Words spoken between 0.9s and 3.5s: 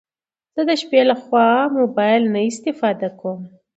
لخوا موبايل نه استفاده کوم